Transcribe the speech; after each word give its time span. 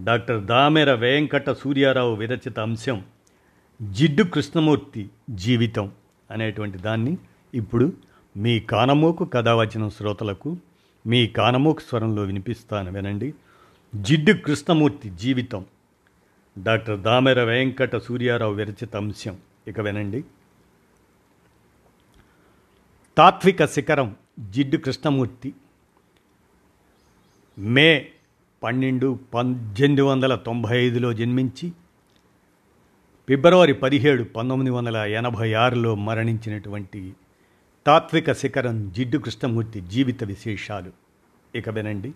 Doctor 0.00 0.44
Damera 0.44 0.92
Venkata 0.92 1.50
Suryarao 1.50 2.14
విరచిత 2.14 2.60
అంశం 2.60 3.04
జిడ్డు 3.90 4.22
కృష్ణమూర్తి 4.22 5.10
జీవితం 5.30 5.92
అనేటువంటి 6.30 6.78
దాన్ని 6.78 7.18
ఇప్పుడు 7.54 7.92
మీ 8.36 8.60
కానమోకు 8.60 9.24
కథావచనం 9.24 9.90
శ్రోతలకు 9.90 10.56
మీ 11.06 11.26
కానమోకు 11.26 11.80
స్వరంలో 11.80 12.22
వినిపిస్తాను 12.22 12.92
వినండి. 12.92 13.34
జిడ్డు 13.94 14.32
కృష్ణమూర్తి 14.32 15.10
జీవితం. 15.10 15.64
డాక్టర్ 16.62 17.00
దామెర 17.00 17.42
వెంకట 17.42 17.96
సూర్యారావు 17.96 18.54
విరచిత 18.54 18.96
అంశం. 18.96 19.38
ఇక 19.66 19.80
వినండి. 19.80 20.24
తాత్విక 23.18 23.64
శిఖరం 23.64 24.16
జిడ్డు 24.50 24.76
కృష్ణమూర్తి. 24.76 25.54
మే 27.58 28.10
పన్నెండు 28.64 29.18
పద్దెనిమిది 29.34 30.02
వందల 30.02 30.34
తొంభై 30.34 30.86
ఐదులో 30.86 31.12
జన్మించి 31.12 31.72
ఫిబ్రవరి 33.28 33.74
పదిహేడు 33.74 34.22
పంతొమ్మిది 34.22 34.70
వందల 34.70 34.96
ఎనభై 34.96 35.52
ఆరులో 35.52 35.94
మరణించినటువంటి 35.94 37.14
తాత్విక 37.86 38.32
శిఖరం 38.32 38.92
జిడ్డు 38.92 39.18
కృష్ణమూర్తి 39.18 39.80
జీవిత 39.80 40.24
విశేషాలు. 40.24 40.92
ఇక 41.54 41.68
వినండి. 41.68 42.12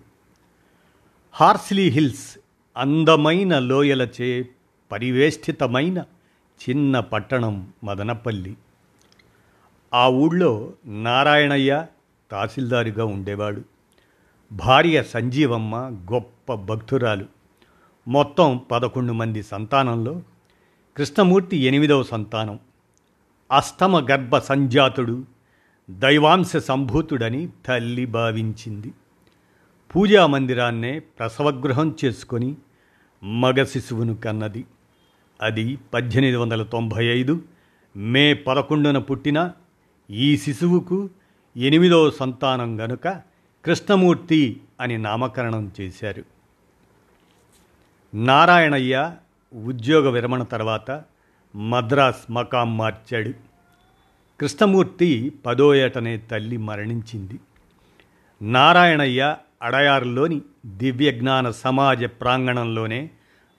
హార్స్లీ 1.33 1.89
హిల్స్ 1.89 2.39
అందమైన 2.77 3.59
లోయలచే 3.59 4.49
పరివేష్టితమైన 4.93 6.05
చిన్న 6.69 7.01
పట్టణం 7.01 7.73
మదనపల్లి. 7.85 8.57
ఆ 9.95 10.09
ఊళ్ళో 10.09 10.73
నారాయణయ్య 10.87 11.87
తహసీల్దారుగా 12.31 13.05
ఉండేవాడు. 13.05 13.78
భార్య 14.53 15.03
సంజీవమ్మ 15.03 15.77
గొప్ప 16.13 16.55
భక్తురాలు. 16.55 17.27
మొత్తం 18.09 18.61
పదకొండు 18.71 19.13
మంది 19.13 19.43
సంతానంలో 19.43 20.23
కృష్ణమూర్తి 20.97 21.57
ఎనిమిదవ 21.57 22.03
సంతానం. 22.03 22.59
అష్టమ 23.53 24.07
గర్భ 24.11 24.39
సంజాతుడు 24.39 25.25
దైవాంశ 25.91 26.57
సంభూతుడని 26.57 27.49
తల్లి 27.67 28.07
భావించింది. 28.07 28.93
పూజా 29.97 30.27
మందిరాన్నే 30.27 30.99
ప్రసవగృహం 30.99 31.97
చేసుకొని 32.05 32.57
మగ 33.25 33.65
శిశువును 33.65 34.17
కన్నది. 34.17 34.65
అది 35.43 35.79
పద్దెనిమిది 35.95 36.37
వందల 36.37 36.63
తొంభై 36.63 37.07
ఐదు 37.07 37.43
మే 37.97 38.35
పదకొండున 38.35 38.99
పుట్టిన 38.99 39.51
ఈ 40.11 40.37
శిశువుకు 40.37 41.11
ఎనిమిదవ 41.57 42.11
సంతానం 42.11 42.81
గనుక 42.81 43.28
కృష్ణమూర్తి 43.65 44.61
అని 44.81 44.99
నామకరణం 44.99 45.73
చేశారు. 45.81 46.25
నారాయణయ్య 48.15 49.13
ఉద్యోగ 49.65 50.09
విరమణ 50.09 50.43
తర్వాత 50.43 51.03
మద్రాస్ 51.57 52.33
మకాం 52.33 52.77
మార్చాడు. 52.77 53.31
కృష్ణమూర్తి 54.41 55.33
పదో 55.47 55.75
ఏటనే 55.75 56.19
తల్లి 56.19 56.57
మరణించింది. 56.57 57.41
నారాయణయ్య 58.43 59.37
అడయారులోని 59.63 60.43
దివ్యజ్ఞాన 60.67 61.51
సమాజ 61.51 62.05
ప్రాంగణంలోనే 62.05 63.11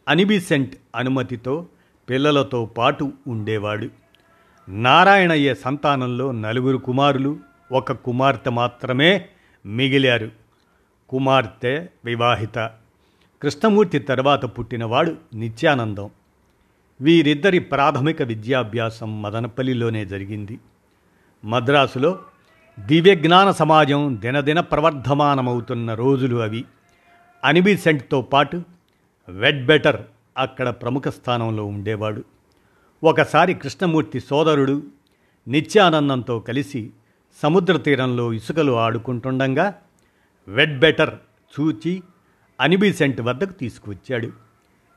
అనిబిసెంట్ 0.07 0.75
అనుమతితో 0.95 1.68
పిల్లలతో 2.09 2.66
పాటు 2.66 3.13
ఉండేవాడు. 3.28 3.90
నారాయణయ్య 4.69 5.56
సంతానంలో 5.56 6.31
నలుగురు 6.31 6.78
కుమారులు 6.78 7.40
ఒక 7.72 7.91
కుమార్తె 7.91 8.50
మాత్రమే 8.50 9.29
మిగిలారు. 9.66 10.31
కుమార్తె 11.09 11.88
వివాహిత. 12.06 12.59
కృష్ణమూర్తి 13.42 14.00
తర్వాత 14.00 14.46
పుట్టినవాడు 14.46 15.16
నిత్యానందం. 15.34 16.09
వీరిద్దరి 17.02 17.59
ప్రాథమిక 17.59 18.22
విద్యాభ్యాసం 18.22 19.22
మదనపల్లిలోనే 19.22 20.06
జరిగింది. 20.06 20.59
మద్రాసులో 21.46 22.19
దివ్యజ్ఞాన 22.80 23.52
సమాజం 23.52 24.18
దినదిన 24.22 24.59
ప్రవర్ధమానమవుతున్న 24.59 25.94
రోజులు 25.94 26.38
అవి. 26.38 26.66
అనిబిసెంట్తో 27.44 28.22
పాటు 28.22 28.64
వెడ్ 29.30 29.66
బెటర్ 29.66 30.02
అక్కడ 30.38 30.69
ప్రముఖ 30.69 31.08
స్థానంలో 31.08 31.66
ఉండేవాడు. 31.66 32.24
ఒకసారి 33.03 33.53
కృష్ణమూర్తి 33.53 34.19
సోదరుడు 34.19 34.84
నిత్యానందంతో 35.48 36.40
కలిసి 36.40 36.90
సముద్ర 37.35 37.78
తీరంలో 37.78 38.34
ఇసుకలు 38.34 38.72
ఆడుకుంటుండగా 38.72 39.81
వెడ్ 40.47 40.79
బెటర్ 40.79 41.16
చూచి 41.59 42.03
అనిబిసెంట్ 42.62 43.22
వద్దకు 43.22 43.53
తీసుకువచ్చాడు. 43.53 44.31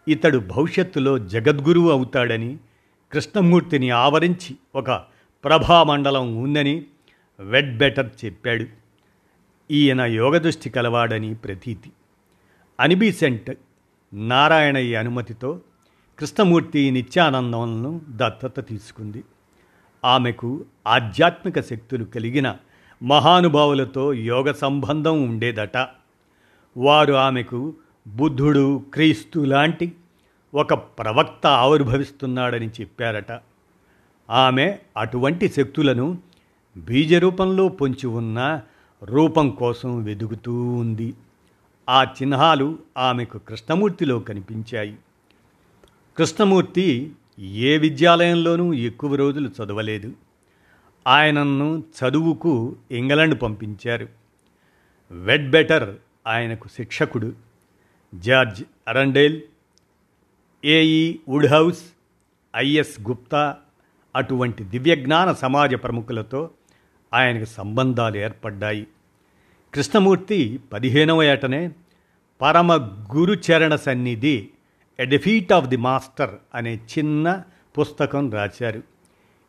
ఇతడు 0.09 0.39
భవిష్యత్తులో 0.39 1.19
జగద్గురువు 1.19 1.91
అవుతాడని 1.91 2.59
కృష్ణమూర్తిని 3.13 3.91
ఆవరించి 3.91 4.57
ఒక 4.75 4.91
ప్రభామండలం 5.45 6.37
ఉందని 6.37 6.87
వెడ్ 7.41 7.79
బెటర్ 7.79 8.11
చెప్పాడు. 8.25 8.67
ఈయన 9.71 10.01
యోగదృష్టి 10.01 10.71
కలవాడని 10.71 11.35
ప్రతీతి. 11.35 11.93
అనిబిసెంట్ 12.81 13.51
నారాయణయ్య 14.15 14.97
అనుమతితో 14.97 15.61
కృష్ణమూర్తి 16.19 16.91
నిత్యానందంను 16.91 18.01
దత్తత 18.09 18.69
తీసుకుంది. 18.69 19.25
ఆమెకు 20.05 20.65
ఆధ్యాత్మిక 20.87 21.61
శక్తులు 21.61 22.05
కలిగిన 22.05 22.57
మహానుభావులతో 23.03 24.15
యోగ 24.15 24.53
సంబంధం 24.53 25.25
ఉండేదట. 25.25 25.77
వారు 26.77 27.13
ఆమెకు 27.13 27.75
బుద్ధుడు 28.09 28.85
క్రీస్తు 28.95 29.41
లాంటి 29.41 29.93
ఒక 30.55 30.75
ప్రవక్త 30.75 31.47
ఆవిర్భవిస్తున్నాడని 31.47 32.69
చెప్పారట. 32.69 33.41
ఆమె 34.31 34.79
అటువంటి 34.97 35.49
శక్తులను 35.49 36.19
బీజరూపంలో 36.77 37.69
పొంచి 37.69 38.07
ఉన్న 38.07 38.63
రూపం 39.05 39.51
కోసం 39.51 40.05
వెదుగుతూ 40.05 40.65
ఉంది. 40.65 41.15
ఆ 41.89 42.03
చిహ్నాలు 42.03 42.79
ఆమెకు 42.99 43.39
కృష్ణమూర్తిలో 43.39 44.21
కనిపించాయి. 44.21 44.97
కృష్ణమూర్తి 46.17 47.13
ఏ 47.39 47.79
విద్యాలయంలోనూ 47.79 48.75
ఎక్కువ 48.75 49.15
రోజులు 49.15 49.49
చదవలేదు. 49.49 50.13
ఆయనను 51.07 51.83
చదువుకు 51.99 52.77
ఇంగ్లాండ్ 52.91 53.43
పంపించారు. 53.43 54.09
వెడ్ 55.11 55.51
బెటర్ 55.51 55.97
ఆయనకు 56.27 56.69
శిక్షకుడు. 56.69 57.33
George 58.15 58.65
Arundale 58.89 59.41
AE 60.65 61.19
Wodehouse 61.47 61.85
IS 62.57 63.01
Gupta 63.01 63.57
అటువంటి 64.17 64.65
దివ్యజ్ఞాన 64.65 65.33
సమాజ 65.33 65.75
ప్రముఖులతో 65.75 66.51
ఆయనకు 67.15 67.45
సంబంధాలు 67.45 68.17
ఏర్పడ్డాయి. 68.17 68.87
కృష్ణమూర్తి 69.75 70.61
పదిహేనవ 70.73 71.23
ఏటనే 71.23 71.71
పరమ 72.41 72.77
గురుచరణ 73.15 73.77
సన్నిధి 73.77 74.49
ఎ 75.03 75.41
ఆఫ్ 75.55 75.67
ది 75.67 75.77
మాస్టర్ 75.77 76.31
అనే 76.55 76.75
చిన్న 76.75 77.43
పుస్తకం 77.79 78.31
రాశారు. 78.31 78.83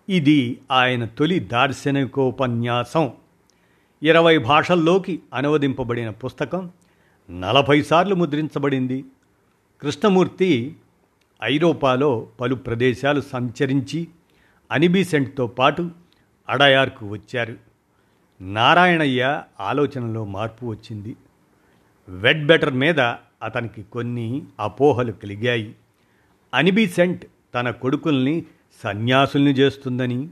ఇది 0.10 0.62
ఆయన 0.72 1.06
తొలి 1.06 1.40
దార్శనికోపన్యాసం. 1.40 3.12
ఇరవై 4.04 4.38
భాషల్లోకి 4.38 5.22
అనువదింపబడిన 5.34 6.10
పుస్తకం 6.10 6.72
నలభై 7.32 7.82
సార్లు 7.82 8.16
ముద్రించబడింది. 8.16 9.06
కృష్ణమూర్తి 9.82 10.76
ఐరోపాలో 11.44 12.28
పలు 12.42 12.56
ప్రదేశాలు 12.56 13.22
సంచరించి 13.22 14.08
అనిబీసెంట్తో 14.72 15.48
పాటు 15.48 15.92
అడయార్కు 16.50 17.08
వచ్చారు. 17.08 17.56
నారాయణయ్య 18.42 19.44
ఆలోచనలో 19.60 20.26
మార్పు 20.26 20.66
వచ్చింది. 20.66 21.16
వెడ్ 22.10 22.48
బెటర్ 22.48 22.74
మీద 22.74 23.00
అతనికి 23.44 23.84
కొన్ని 23.84 24.44
అపోహలు 24.60 25.12
కలిగాయి. 25.12 25.76
అనిబిసెంట్ 26.54 27.26
తన 27.56 27.70
కొడుకుల్ని 27.70 28.46
సన్యాసుల్ని 28.84 29.52
చేస్తుందని 29.52 30.30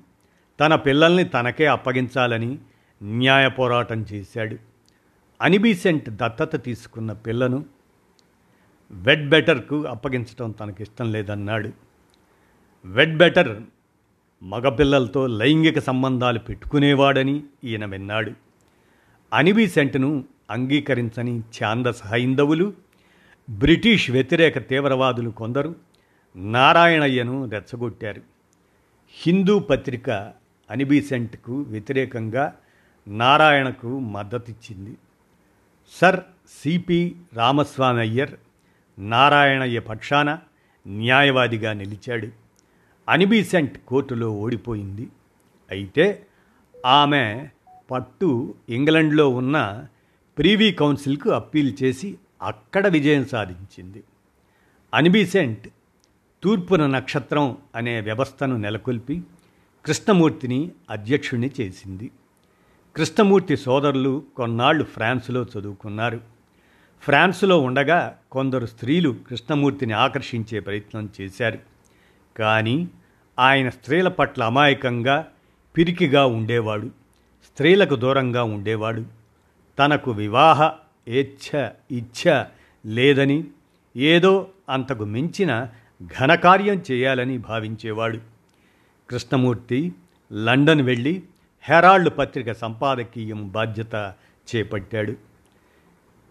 తన 0.59 0.75
పిల్లల్ని 0.75 1.23
తనకే 1.23 1.65
అప్పగించాలని 1.65 2.57
న్యాయ 3.03 3.49
పోరాటం 3.49 4.05
చేశాడు. 4.13 4.57
అనిబిసెంట్ 5.41 6.09
దత్తత 6.09 6.63
తీసుకున్న 6.63 7.11
పిల్లను 7.11 7.65
వెడ్ 8.91 9.29
బెటర్కు 9.29 9.85
అప్పగించడం 9.85 10.51
తనకిష్టం 10.51 11.11
లేదన్నాడు. 11.11 11.69
వెడ్ 12.85 13.17
బెటర్ 13.17 13.63
మగపిల్లలతో 14.43 15.27
లైంగిక 15.27 15.79
సంబంధాలు 15.79 16.39
పెట్టుకునేవాడని 16.39 17.43
ఈయన 17.63 17.85
విన్నాడు. 17.85 18.31
అనిబిసెంట్ను 19.33 20.23
అంగీకరించని 20.51 21.39
ఛాందస 21.39 22.03
హైందవులు 22.03 22.73
బ్రిటిష్ 23.51 24.11
వ్యతిరేక 24.11 24.57
తీవ్రవాదులు 24.57 25.29
కొందరు 25.29 25.75
నారాయణయ్యను 26.35 27.49
రెచ్చగొట్టారు. 27.49 28.21
హిందూ 29.23 29.59
పత్రిక 29.59 30.09
అనిబీసెంట్కు 30.71 31.61
వ్యతిరేకంగా 31.61 32.55
నారాయణకు 33.07 33.99
మద్దతిచ్చింది. 33.99 34.97
సర్ 36.01 36.19
సిపి 36.63 37.15
రామస్వామి 37.33 37.99
అయ్యర్ 37.99 38.31
నారాయణయ్య 38.99 39.79
పక్షాన 39.79 40.39
న్యాయవాదిగా 40.87 41.73
నిలిచాడు. 41.73 42.27
అనిబీసెంట్ 43.09 43.77
కోర్టులో 43.87 44.31
ఓడిపోయింది. 44.31 45.07
అయితే 45.71 46.25
ఆమె 46.85 47.47
పట్టు 47.91 48.55
ఇంగ్లండ్లో 48.69 49.29
ఉన్న 49.29 49.85
ప్రీవీ 50.37 50.71
కౌన్సిల్కు 50.71 51.29
అప్పీల్ 51.29 51.73
చేసి 51.83 52.17
అక్కడ 52.41 52.87
విజయం 52.87 53.25
సాధించింది. 53.25 54.03
అనిబీసెంట్ 54.93 55.67
తూర్పున 56.43 56.87
నక్షత్రం 56.87 57.57
అనే 57.75 58.01
వ్యవస్థను 58.01 58.57
నెలకొల్పి 58.57 59.23
కృష్ణమూర్తిని 59.85 60.71
అధ్యక్షుణ్ణి 60.89 61.51
చేసింది. 61.61 62.11
కృష్ణమూర్తి 62.95 63.57
సోదరులు 63.57 64.23
కొన్నాళ్ళు 64.35 64.83
ఫ్రాన్స్లో 64.83 65.43
చదువుకున్నారు. 65.43 66.19
ఫ్రాన్స్లో 67.01 67.59
ఉండగా 67.59 68.17
కొందరు 68.31 68.65
స్త్రీలు 68.65 69.15
కృష్ణమూర్తిని 69.29 69.93
ఆకర్షించే 69.93 70.59
ప్రయత్నం 70.59 71.09
చేశారు. 71.21 71.59
కానీ 72.37 72.87
ఆయన 73.39 73.69
స్త్రీల 73.69 74.07
పట్ల 74.07 74.43
అమాయకంగా 74.43 75.27
పిరికిగా 75.77 76.25
ఉండేవాడు. 76.25 76.87
స్త్రీలకు 77.45 77.95
దూరంగా 77.95 78.43
ఉండేవాడు. 78.43 79.05
తనకు 79.79 80.11
వివాహ 80.11 80.71
ఏచ్ఛ 81.07 81.69
ఇచ్ఛ 81.91 82.43
లేదని 82.85 83.43
ఏదో 83.95 84.47
అంతకు 84.69 85.05
మించిన 85.05 85.69
ఘనకార్యం 86.03 86.83
చేయాలని 86.91 87.37
భావించేవాడు. 87.37 88.17
కృష్ణమూర్తి 89.09 89.93
లండన్ 90.33 90.81
వెళ్ళి 90.81 91.23
హెరాల్డ్ 91.61 92.17
పత్రిక 92.17 92.51
సంపాదకీయం 92.51 93.47
బాధ్యత 93.47 94.13
చేపట్టాడు. 94.55 95.11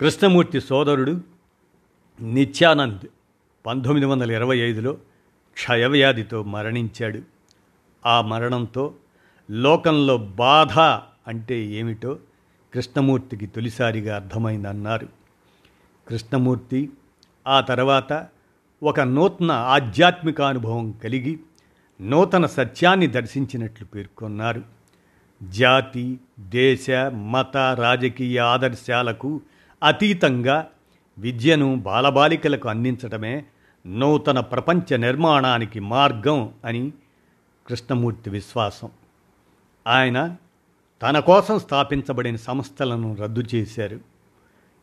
కృష్ణమూర్తి 0.00 0.60
సోదరుడు 0.60 1.20
నిత్యానంద్ 2.20 3.06
పంతొమ్మిది 3.66 4.06
వందల 4.06 4.30
ఇరవై 4.32 4.58
ఐదులో 4.58 4.98
క్షయవ్యాధితో 5.54 6.42
మరణించాడు. 6.42 7.22
ఆ 8.06 8.20
మరణంతో 8.20 8.94
లోకంలో 9.50 10.16
బాధ 10.16 10.78
అంటే 11.26 11.60
ఏమిటో 11.60 12.18
కృష్ణమూర్తికి 12.74 13.46
తొలిసారిగా 13.46 14.14
అర్థమైందన్నారు. 14.14 15.08
కృష్ణమూర్తి 16.08 16.90
ఆ 17.48 17.60
తర్వాత 17.60 18.26
ఒక 18.82 19.00
నూతన 19.00 19.52
ఆధ్యాత్మిక 19.52 20.42
అనుభవం 20.42 20.92
కలిగి 20.92 21.40
నూతన 22.00 22.46
సత్యాన్ని 22.46 23.06
దర్శించినట్లు 23.06 23.86
పేర్కొన్నారు. 23.86 24.62
జాతి 25.42 26.20
దేశ 26.40 26.90
మత 27.12 27.56
రాజకీయ 27.56 28.38
ఆదర్శాలకు 28.38 29.40
అతీతంగా 29.82 30.66
విద్యను 31.18 31.76
బాలబాలికలకు 31.76 32.68
అందించడమే 32.68 33.44
నూతన 33.86 34.40
ప్రపంచ 34.40 34.96
నిర్మాణానికి 34.96 35.80
మార్గం 35.80 36.52
అని 36.64 36.92
కృష్ణమూర్తి 37.66 38.30
విశ్వాసం. 38.30 38.90
ఆయన 39.86 40.36
తన 41.02 41.18
కోసం 41.18 41.58
స్థాపించబడిన 41.58 42.36
సంస్థలను 42.36 43.16
రద్దు 43.20 43.44
చేశారు. 43.54 44.00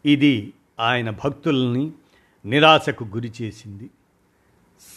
ఇది 0.05 0.53
ఆయన 0.79 1.09
భక్తుల్ని 1.09 1.91
నిరాశకు 2.45 3.03
గురి 3.03 3.31
చేసింది. 3.41 3.89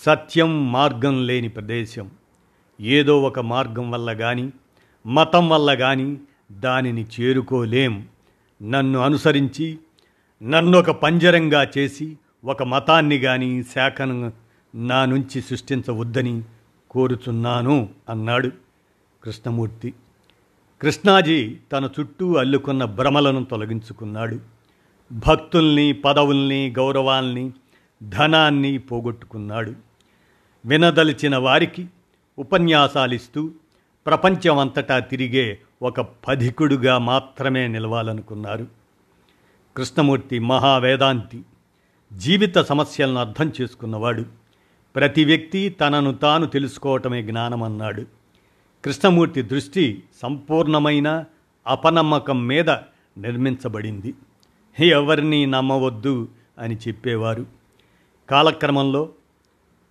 సత్యం 0.06 0.72
మార్గం 0.72 1.26
లేని 1.26 1.48
ప్రదేశం. 1.48 2.10
ఏదో 2.80 3.22
ఒక 3.22 3.40
మార్గం 3.40 3.90
వల్ల 3.90 4.12
కానీ 4.12 4.52
మతం 5.06 5.48
వల్ల 5.48 5.74
కానీ 5.74 6.18
దానిని 6.52 7.06
చేరుకోలేం. 7.20 8.08
నన్ను 8.62 8.98
అనుసరించి 8.98 9.78
నన్ను 10.42 10.78
ఒక 10.78 10.90
పంజరంగా 10.90 11.70
చేసి 11.78 12.18
ఒక 12.44 12.62
మతాన్ని 12.62 13.18
కానీ 13.18 13.62
శాఖను 13.62 14.32
నా 14.74 15.04
నుంచి 15.04 15.40
సృష్టించవద్దని 15.40 16.42
కోరుచున్నాను 16.90 17.88
అన్నాడు 18.08 18.50
కృష్ణమూర్తి. 19.24 19.94
కృష్ణాజీ 20.82 21.56
తన 21.72 21.90
చుట్టూ 22.00 22.34
అల్లుకున్న 22.34 22.84
భ్రమలను 22.84 23.44
తొలగించుకున్నాడు. 23.44 24.40
భక్తుల్ని 25.12 25.92
పదవుల్ని 25.92 26.74
గౌరవాల్ని 26.78 27.52
ధనాన్ని 28.02 28.78
పోగొట్టుకున్నాడు. 28.78 29.74
వినదలిచిన 30.66 31.36
వారికి 31.36 31.88
ఉపన్యాసాలిస్తూ 32.38 33.50
ప్రపంచమంతటా 34.06 34.98
తిరిగే 34.98 35.58
ఒక 35.82 36.00
పధికుడుగా 36.00 36.98
మాత్రమే 36.98 37.68
నిలవాలనుకున్నారు. 37.68 38.66
కృష్ణమూర్తి 39.76 40.38
మహావేదాంతి 40.38 41.42
జీవిత 42.12 42.58
సమస్యలను 42.58 43.16
అర్థం 43.16 43.52
చేసుకున్నవాడు. 43.60 44.24
ప్రతి 44.96 45.24
వ్యక్తి 45.24 45.68
తనను 45.68 46.14
తాను 46.14 46.46
తెలుసుకోవటమే 46.46 47.22
జ్ఞానమన్నాడు. 47.22 48.19
కృష్ణమూర్తి 48.84 49.42
దృష్టి 49.42 50.02
సంపూర్ణమైన 50.22 51.24
అపనమ్మకం 51.66 52.46
మీద 52.46 52.70
నిర్మించబడింది. 53.18 54.14
ఎవరిని 54.86 55.46
నమ్మవద్దు 55.46 56.28
అని 56.58 56.76
చెప్పేవారు. 56.88 57.46
కాలక్రమంలో 58.30 59.08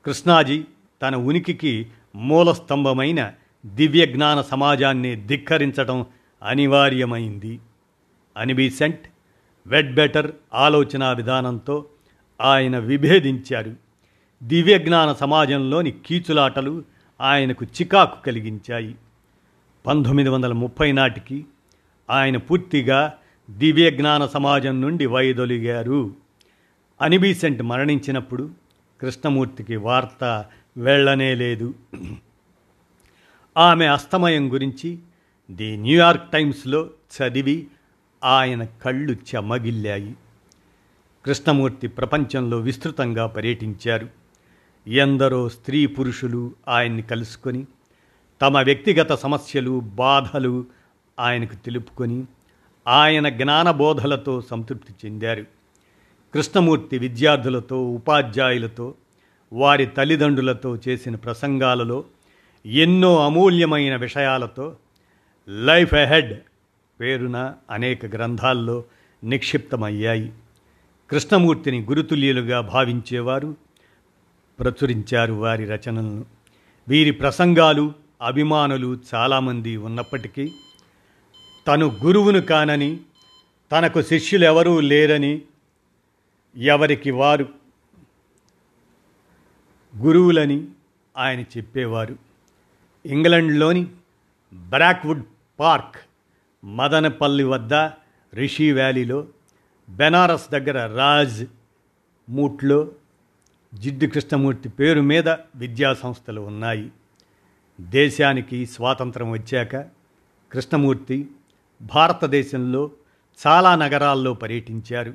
కృష్ణాజీ 0.05 0.63
తన 1.01 1.15
ఉనికికి 1.15 1.87
మూలస్తంభమైన 2.15 3.31
దివ్యజ్ఞాన 3.65 4.41
సమాజాన్ని 4.41 5.27
ధిక్కరించడం 5.27 6.05
అనివార్యమైంది. 6.43 7.59
అనిబీసెంట్ 8.37 9.01
వెడ్ 9.67 9.95
బెటర్ 9.95 10.31
ఆలోచన 10.53 11.11
విధానంతో 11.11 11.85
ఆయన 12.41 12.77
విభేదించారు. 12.77 13.75
దివ్యజ్ఞాన 14.43 15.13
సమాజంలోని 15.13 15.91
కీచులాటలు 15.91 16.83
ఆయనకు 17.21 17.65
చికాకు 17.65 18.23
కలిగించాయి. 18.23 18.95
పంతొమ్మిది 19.85 20.29
వందల 20.29 20.51
ముప్పై 20.51 20.91
నాటికి 20.91 21.45
ఆయన 22.09 22.37
పూర్తిగా 22.37 23.13
దివ్యజ్ఞాన 23.49 24.25
సమాజం 24.25 24.81
నుండి 24.81 25.05
వైదొలిగారు. 25.05 26.15
అనిబీసెంట్ 27.01 27.61
మరణించినప్పుడు 27.61 28.49
కృష్ణమూర్తికి 29.01 29.75
వార్త 29.75 30.45
వెళ్ళనే 30.77 31.35
లేదు. 31.35 31.73
ఆమె 33.57 33.85
అస్తమయం 33.85 34.53
గురించి 34.53 34.99
ది 35.51 35.77
న్యూయార్క్ 35.77 36.31
టైమ్స్లో 36.31 36.89
చదివి 37.17 37.67
ఆయన 38.23 38.63
కళ్ళు 38.63 39.13
చెమ్మగిల్లాయి 39.13 40.15
కృష్ణమూర్తి 41.25 41.87
ప్రపంచంలో 41.87 42.57
విస్తృతంగా 42.57 43.27
పర్యటించారు. 43.27 44.09
ఎందరో 44.89 45.49
స్త్రీ 45.49 45.85
పురుషులు 45.85 46.53
ఆయన్ని 46.67 47.01
కలుసుకొని 47.01 47.67
తమ 48.41 48.57
వ్యక్తిగత 48.57 49.13
సమస్యలు 49.13 49.79
బాధలు 49.79 50.65
ఆయనకు 51.19 51.55
తెలుపుకొని 51.55 52.23
ఆయన 52.87 53.29
జ్ఞానబోధలతో 53.29 54.41
సంతృప్తి 54.41 54.93
చెందారు. 55.05 55.45
కృష్ణమూర్తి 56.33 56.97
విద్యార్థులతో 56.97 57.83
ఉపాధ్యాయులతో 57.83 58.93
వారి 59.53 59.85
తల్లిదండ్రులతో 59.85 60.77
చేసిన 60.87 61.15
ప్రసంగాలలో 61.15 62.03
ఎన్నో 62.65 63.25
అమూల్యమైన 63.25 63.95
విషయాలతో 63.95 64.75
లైఫ్ 65.49 65.93
ఎహెడ్ 65.93 66.39
పేరున 66.99 67.53
అనేక 67.71 68.05
గ్రంథాల్లో 68.05 68.83
నిక్షిప్తమయ్యాయి. 69.23 70.33
కృష్ణమూర్తిని 71.09 71.81
గురుతుల్యులుగా 71.81 72.61
భావించేవారు 72.61 73.55
ప్రచురించారు 74.59 75.33
వారి 75.33 75.65
రచనలను. 75.65 76.25
వీరి 76.87 77.11
ప్రసంగాలు 77.11 77.93
అభిమానులు 78.21 78.99
చాలామంది 79.15 79.77
ఉన్నప్పటికీ 79.77 80.51
తను 81.67 81.85
గురువును 82.03 82.41
కానని 82.41 82.99
తనకు 83.71 84.01
శిష్యులు 84.01 84.45
ఎవరూ 84.45 84.79
లేరని 84.79 85.41
ఎవరికి 86.55 87.11
వారు 87.11 87.49
గురువులని 89.97 90.67
ఆయన 91.17 91.39
చెప్పేవారు. 91.41 92.17
ఇంగ్లండ్లోని 93.05 93.87
బ్రాక్వుడ్ 94.53 95.23
పార్క్ 95.59 95.95
మదనపల్లి 96.65 97.43
వద్ద 97.43 97.73
రిషి 98.33 98.71
వ్యాలీలో 98.71 99.27
బెనారస్ 99.89 100.49
దగ్గర 100.49 100.95
రాజ్ 100.97 101.45
మూట్లో 102.29 102.87
జిడ్డు 103.73 104.05
కృష్ణమూర్తి 104.05 104.69
పేరు 104.69 105.01
మీద 105.01 105.29
విద్యాసంస్థలు 105.29 106.41
ఉన్నాయి. 106.41 106.91
దేశానికి 107.81 108.65
స్వాతంత్రం 108.65 109.31
వచ్చాక 109.31 109.75
కృష్ణమూర్తి 110.51 111.27
భారతదేశంలో 111.81 112.91
చాలా 113.47 113.75
నగరాల్లో 113.75 114.33
పర్యటించారు. 114.33 115.13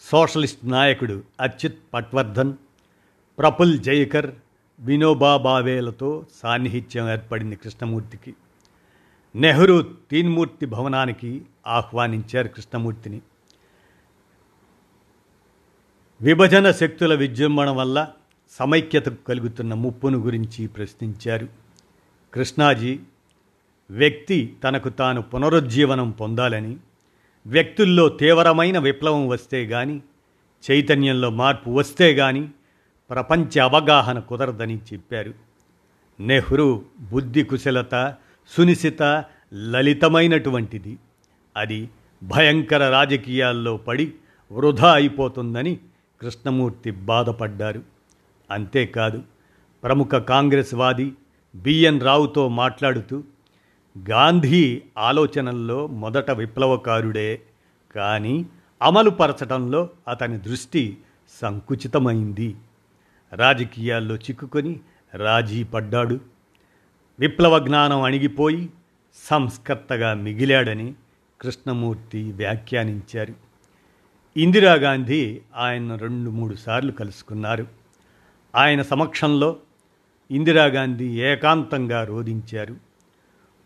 సోషలిస్ట్ 0.00 0.68
నాయకుడు 0.68 1.22
అచ్యుత్ 1.40 1.78
పట్వర్ధన్ 1.94 2.52
ప్రఫుల్ 3.38 3.78
జైకర్ 3.78 4.30
వినోబా 4.80 5.36
భావేలతో 5.36 6.26
సాన్నిహిత్యం 6.42 7.10
ఏర్పడింది 7.10 7.56
కృష్ణమూర్తికి. 7.56 8.34
నెహ్రూ 9.36 9.82
తీన్మూర్తి 9.82 10.66
భవనానికి 10.66 11.42
ఆహ్వానించారు 11.66 12.48
కృష్ణమూర్తిని. 12.48 13.22
విభజన 16.22 16.70
శక్తుల 16.70 17.14
విజృంభణ 17.14 17.70
వల్ల 17.70 18.08
సమైక్యతకు 18.50 19.24
కలుగుతున్న 19.28 19.74
ముప్పును 19.74 20.18
గురించి 20.18 20.66
ప్రశ్నించారు. 20.66 21.48
కృష్ణాజీ 22.34 22.98
వ్యక్తి 23.90 24.56
తనకు 24.64 24.88
తాను 24.88 25.22
పునరుజ్జీవనం 25.22 26.10
పొందాలని 26.10 26.76
వ్యక్తుల్లో 27.46 28.08
తీవ్రమైన 28.08 28.78
విప్లవం 28.78 29.28
వస్తే 29.28 29.64
గాని 29.64 30.00
చైతన్యంలో 30.70 31.30
మార్పు 31.30 31.70
వస్తే 31.70 32.12
గాని 32.12 32.48
ప్రపంచ 33.10 33.58
అవగాహన 33.58 34.18
కుదరదని 34.18 34.78
చెప్పారు. 34.78 35.34
నెహ్రూ 36.20 36.82
బుద్ధి 37.00 37.42
కుశలత 37.42 38.14
సునిశిత 38.48 39.24
లలితమైనటువంటిది. 39.54 40.98
అది 41.56 41.88
భయంకర 42.22 42.90
రాజకీయాల్లో 42.90 43.76
పడి 43.76 44.12
వృధా 44.52 44.94
అయిపోతుందని 44.94 45.78
కృష్ణమూర్తి 46.22 46.90
బాధపడ్డారు. 46.90 47.82
అంతేకాదు 48.50 49.22
ప్రముఖ 49.82 50.08
కాంగ్రెస్ 50.08 50.74
వాది 50.74 51.12
బిఎన్ 51.54 52.00
రావుతో 52.00 52.48
మాట్లాడుతూ 52.48 53.24
గాంధీ 54.10 54.82
ఆలోచనల్లో 54.98 55.86
మొదట 55.86 56.30
విప్లవకారుడే 56.30 57.42
కానీ 57.96 58.46
అమలుపరచడంలో 58.82 59.90
అతని 60.08 60.38
దృష్టి 60.38 60.98
సంకుచితమైంది. 61.40 62.56
రాజకీయాల్లో 63.32 64.14
చిక్కుకొని 64.14 64.80
రాజీ 65.14 65.62
పడ్డాడు. 65.62 66.20
విప్లవ 67.18 67.58
జ్ఞానం 67.58 68.02
అణిగిపోయి 68.02 68.70
సంస్కర్తగా 69.14 70.14
మిగిలాడని 70.14 70.94
కృష్ణమూర్తి 71.40 72.32
వ్యాఖ్యానించారు. 72.32 73.47
ఇందిరాగాంధీ 74.38 75.40
ఆయన 75.56 75.94
రెండు 75.94 76.30
మూడు 76.30 76.54
సార్లు 76.54 76.92
కలుసుకున్నారు. 76.92 77.66
ఆయన 78.56 78.82
సమక్షంలో 78.82 79.56
ఇందిరాగాంధీ 80.30 81.22
ఏకాంతంగా 81.22 82.04
రోధించారు. 82.04 82.76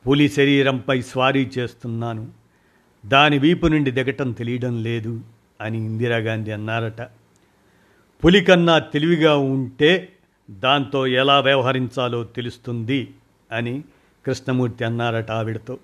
పులి 0.09 0.29
శరీరంపై 0.29 1.03
స్వారీ 1.03 1.51
చేస్తున్నాను. 1.59 2.31
దాని 3.07 3.39
వీపు 3.39 3.67
నుండి 3.67 3.91
దిగటం 3.91 4.33
తెలియడం 4.33 4.83
లేదు 4.83 5.21
అని 5.61 5.79
ఇందిరాగాంధీ 5.79 6.51
అన్నారట. 6.51 7.03
పులి 8.25 8.45
కన్నా 8.45 8.79
తెలివిగా 8.79 9.37
ఉంటే 9.37 10.13
దాంతో 10.51 11.07
ఎలా 11.07 11.41
వ్యవహరించాలో 11.41 12.25
తెలుస్తుంది 12.25 13.15
అని 13.53 13.85
కృష్ణమూర్తి 14.27 14.85
అన్నారట 14.85 15.31
ఆవిడతో. 15.31 15.79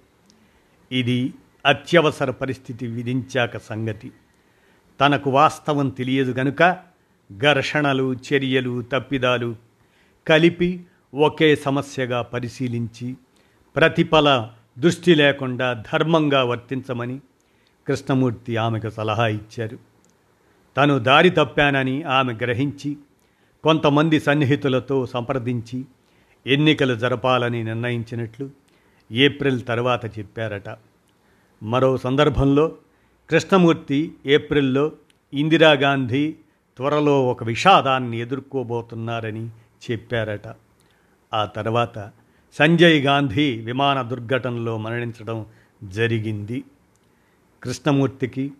ఇది 0.92 1.34
అత్యవసర 1.66 2.30
పరిస్థితి 2.30 2.86
విధించాక 2.86 3.56
సంగతి. 3.56 4.12
తనకు 5.00 5.30
వాస్తవం 5.30 5.88
తెలియదు 5.88 6.32
గనుక 6.32 6.76
ఘర్షణలు 7.38 8.14
చర్యలు 8.14 8.82
తప్పిదాలు 8.82 9.56
కలిపి 10.28 10.84
ఒకే 11.14 11.56
సమస్యగా 11.56 12.22
పరిశీలించి 12.22 13.16
ప్రతిఫల 13.76 14.50
దృష్టి 14.78 15.14
లేకుండా 15.14 15.72
ధర్మంగా 15.92 16.44
వర్తించమని 16.44 17.20
కృష్ణమూర్తి 17.88 18.56
ఆమెకు 18.56 18.90
సలహా 18.90 19.26
ఇచ్చారు. 19.26 19.78
తను 20.76 20.98
దారి 20.98 21.30
తప్పానని 21.30 22.02
ఆమె 22.02 22.32
గ్రహించి 22.32 22.96
కొంతమంది 23.64 24.20
సన్నిహితులతో 24.20 25.06
సంప్రదించి 25.06 25.84
ఎన్నికలు 26.46 26.94
జరపాలని 26.94 27.64
నిర్ణయించినట్లు 27.64 28.50
ఏప్రిల్ 29.12 29.66
తర్వాత 29.66 30.18
చెప్పారట. 30.18 30.76
మరో 31.62 31.96
సందర్భంలో 31.96 32.72
కృష్ణమూర్తి 33.30 34.14
ఏప్రిల్లో 34.26 34.92
ఇందిరాగాంధీ 35.34 36.32
త్వరలో 36.76 37.26
ఒక 37.26 37.44
విషాదాన్ని 37.44 38.20
ఎదుర్కోబోతున్నారని 38.20 39.48
చెప్పారట. 39.90 40.54
ఆ 41.34 41.44
తర్వాత 41.44 42.10
సంజయ్ 42.58 43.04
గాంధీ 43.04 43.58
విమాన 43.58 44.02
దుర్ఘటనలో 44.02 44.78
మరణించడం 44.78 45.46
జరిగింది. 45.84 46.64
కృష్ణమూర్తికి 47.62 48.52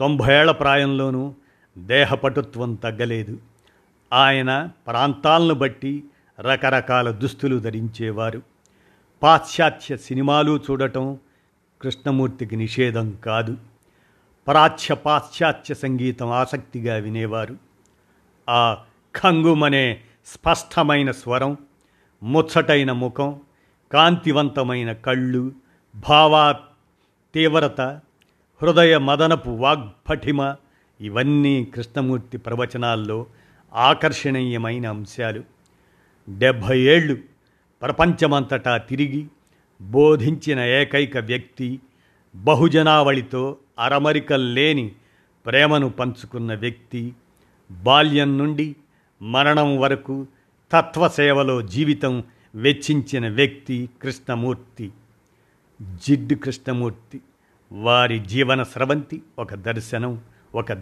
తొంభై 0.00 0.34
ఏళ్ళ 0.34 0.50
ప్రాయంలోనూ 0.50 1.34
దేహపటుత్వం 1.78 2.74
తగ్గలేదు. 2.74 3.38
ఆయన 4.12 4.68
ప్రాంతాలను 4.86 5.54
బట్టి 5.54 6.04
రకరకాల 6.40 7.10
దుస్తులు 7.10 7.58
ధరించేవారు. 7.58 8.42
పాశ్చాత్య 9.22 9.96
సినిమాలు 9.96 10.60
చూడటం 10.70 11.18
కృష్ణమూర్తికి 11.82 12.56
నిషేధం 12.56 13.10
కాదు. 13.10 13.56
ప్రాచ్య 14.46 14.94
పాశ్చాత్య 14.94 15.74
సంగీతం 15.74 16.30
ఆసక్తిగా 16.30 16.96
వినేవారు. 16.96 17.56
ఆ 18.48 18.78
ఖంగుమనే 19.22 20.00
స్పష్టమైన 20.26 21.10
స్వరం 21.10 21.56
ముచ్చటైన 22.22 22.92
ముఖం 22.92 23.40
కాంతివంతమైన 23.92 24.92
కళ్ళు 24.92 25.52
భావా 25.96 26.60
తీవ్రత 27.34 27.80
హృదయ 28.62 28.98
మదనపు 28.98 29.50
వాగ్పఠిమ 29.50 30.54
ఇవన్నీ 31.00 31.64
కృష్ణమూర్తి 31.64 32.38
ప్రవచనాల్లో 32.38 33.26
ఆకర్షణీయమైన 33.74 34.88
అంశాలు. 34.88 35.42
డెబ్భై 36.38 36.80
ఏళ్ళు 36.80 37.18
ప్రపంచమంతటా 37.82 38.76
తిరిగి 38.76 39.26
బోధించిన 39.80 40.60
ఏకైక 40.60 41.18
వ్యక్తి 41.18 41.80
బహుజనావళితో 42.34 43.56
అరమరికల్ 43.78 44.54
లేని 44.54 44.92
ప్రేమను 45.46 45.88
పంచుకున్న 45.88 46.54
వ్యక్తి 46.54 47.14
బాల్యం 47.70 48.38
నుండి 48.38 48.76
మరణం 49.22 49.78
వరకు 49.78 50.26
తత్వసేవలో 50.72 51.62
జీవితం 51.62 52.24
వెచ్చించిన 52.54 53.28
వ్యక్తి 53.28 53.88
కృష్ణమూర్తి. 54.02 54.92
జిడ్డు 55.82 56.34
కృష్ణమూర్తి. 56.34 57.20
వారి 57.72 58.18
జీవన 58.18 58.62
స్రవంతి 58.62 59.22
ఒక 59.38 59.54
దర్శనం 59.54 60.20
ఒక 60.54 60.72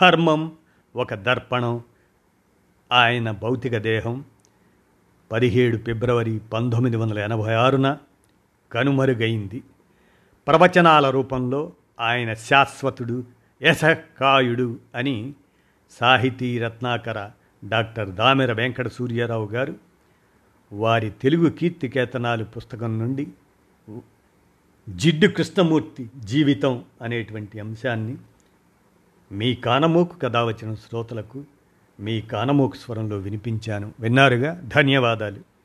ధర్మం 0.00 0.52
ఒక 0.96 1.14
దర్పణం 1.14 1.80
ఆయన 2.92 3.30
భౌతిక 3.30 3.76
దేహం. 3.76 4.24
పదిహేడు 5.32 5.76
ఫిబ్రవరి 5.76 6.38
పంతొమ్మిది 6.38 6.96
వందల 6.96 7.18
ఎనభై 7.18 7.52
ఆరున 7.52 7.98
కనుమరుగైంది. 8.72 9.62
ప్రవచనాల 10.48 11.10
రూపంలో 11.10 11.72
ఆయన 12.00 12.34
శాశ్వతుడు 12.34 13.24
యశకాయుడు 13.62 14.78
అని 14.94 15.34
సాహితీ 15.90 16.58
రత్నాకర 16.58 17.30
డాక్టర్ 17.68 18.10
దామెర 18.10 18.52
వెంకట 18.52 18.88
సూర్యారావు 18.88 19.46
గారు 19.46 19.74
వారి 20.72 21.10
తెలుగు 21.10 21.50
కీర్తికేతనాలు 21.50 22.44
పుస్తకం 22.44 22.98
నుండి 22.98 23.26
జిడ్డు 24.88 25.26
కృష్ణమూర్తి 25.26 26.10
జీవితం 26.18 26.84
అనేటువంటి 27.02 27.60
అంశాన్ని 27.60 28.16
మీ 29.32 29.54
కానమోకు 29.54 30.18
కథ 30.18 30.36
వచ్చిన 30.36 30.74
శ్రోతలకు 30.74 31.44
మీ 32.00 32.20
కానమోకు 32.20 32.76
స్వరంలో 32.76 33.16
వినిపించాను. 33.18 33.92
విన్నారుగా? 34.00 34.60
ధన్యవాదాలు. 34.76 35.55